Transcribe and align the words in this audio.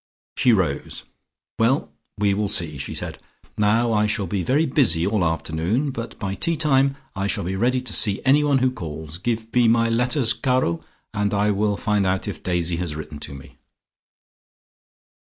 She 0.35 0.51
rose. 0.51 1.03
"Well, 1.59 1.91
we 2.17 2.33
will 2.33 2.47
see," 2.47 2.79
she 2.79 2.95
said. 2.95 3.19
"Now 3.55 3.93
I 3.93 4.07
shall 4.07 4.25
be 4.25 4.41
very 4.41 4.65
busy 4.65 5.05
all 5.05 5.23
afternoon, 5.23 5.91
but 5.91 6.17
by 6.17 6.33
tea 6.33 6.57
time 6.57 6.97
I 7.15 7.27
shall 7.27 7.43
be 7.43 7.55
ready 7.55 7.81
to 7.81 7.93
see 7.93 8.19
anyone 8.25 8.57
who 8.57 8.71
calls. 8.71 9.19
Give 9.19 9.53
me 9.53 9.67
my 9.67 9.89
letters, 9.89 10.33
Caro, 10.33 10.83
and 11.13 11.35
I 11.35 11.51
will 11.51 11.77
find 11.77 12.07
out 12.07 12.27
if 12.27 12.41
Daisy 12.41 12.77
has 12.77 12.95
written 12.95 13.19
to 13.19 13.35
me." 13.35 13.57